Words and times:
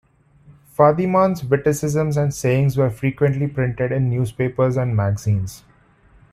Fadiman's 0.75 1.43
witticisms 1.43 2.17
and 2.17 2.33
sayings 2.33 2.75
were 2.75 2.89
frequently 2.89 3.45
printed 3.45 3.91
in 3.91 4.09
newspapers 4.09 4.75
and 4.75 4.97
magazines. 4.97 5.63